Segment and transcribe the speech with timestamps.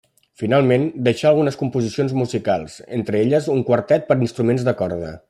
[0.43, 5.17] Finalment, deixà algunes composicions musicals, entre elles un quartet per a instruments de corda.